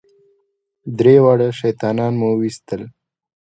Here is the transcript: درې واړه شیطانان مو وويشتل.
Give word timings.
درې 0.99 1.15
واړه 1.23 1.47
شیطانان 1.59 2.13
مو 2.19 2.27
وويشتل. 2.31 2.81